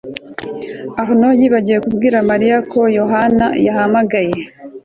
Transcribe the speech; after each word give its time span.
arnaud 1.01 1.35
yibagiwe 1.39 1.79
kubwira 1.85 2.17
mariya 2.29 2.57
ko 2.71 2.81
yohana 2.97 3.45
yahamagaye 3.65 4.33